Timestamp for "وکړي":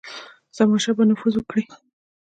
1.37-1.63